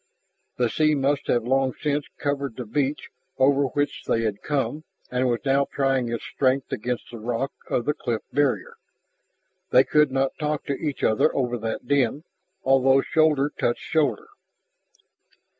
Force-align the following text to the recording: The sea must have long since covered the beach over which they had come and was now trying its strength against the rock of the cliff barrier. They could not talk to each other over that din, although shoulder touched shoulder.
The 0.57 0.67
sea 0.67 0.95
must 0.95 1.27
have 1.27 1.43
long 1.43 1.75
since 1.79 2.07
covered 2.17 2.55
the 2.55 2.65
beach 2.65 3.11
over 3.37 3.65
which 3.65 4.05
they 4.05 4.23
had 4.23 4.41
come 4.41 4.83
and 5.11 5.29
was 5.29 5.41
now 5.45 5.65
trying 5.71 6.09
its 6.09 6.23
strength 6.23 6.71
against 6.71 7.11
the 7.11 7.19
rock 7.19 7.51
of 7.69 7.85
the 7.85 7.93
cliff 7.93 8.23
barrier. 8.33 8.77
They 9.69 9.83
could 9.83 10.11
not 10.11 10.39
talk 10.39 10.65
to 10.65 10.73
each 10.73 11.03
other 11.03 11.29
over 11.35 11.55
that 11.59 11.87
din, 11.87 12.23
although 12.63 13.01
shoulder 13.03 13.51
touched 13.55 13.81
shoulder. 13.83 14.29